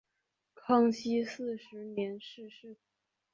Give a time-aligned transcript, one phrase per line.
[0.55, 2.75] 康熙四十年逝世。